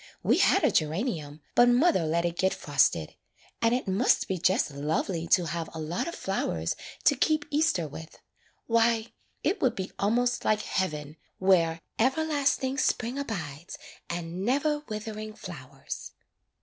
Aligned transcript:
We 0.23 0.39
had 0.39 0.63
a 0.63 0.71
gera 0.71 0.97
nium, 0.97 1.41
but 1.53 1.69
mother 1.69 2.07
let 2.07 2.25
it 2.25 2.35
get 2.35 2.55
frosted. 2.55 3.13
And 3.61 3.71
it 3.71 3.87
must 3.87 4.27
be 4.27 4.39
just 4.39 4.71
lovely 4.71 5.27
to 5.27 5.45
have 5.45 5.69
a 5.75 5.79
lot 5.79 6.07
of 6.07 6.15
flowers 6.15 6.75
to 7.03 7.15
keep 7.15 7.45
Easter 7.51 7.87
with. 7.87 8.17
Why, 8.65 9.13
it 9.43 9.61
would 9.61 9.75
be 9.75 9.91
almost 9.99 10.43
like 10.43 10.61
heaven, 10.63 11.17
where" 11.37 11.81
'Everlasting 11.99 12.79
Spring 12.79 13.19
abides 13.19 13.77
And 14.09 14.43
never 14.43 14.79
withering 14.89 15.35
flowers. 15.35 16.13